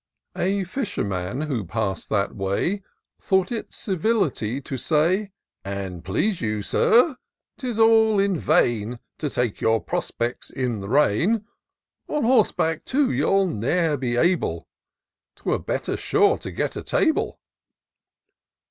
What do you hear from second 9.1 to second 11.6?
To take your prospects in the rain;